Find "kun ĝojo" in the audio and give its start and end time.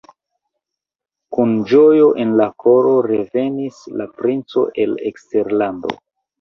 1.37-2.07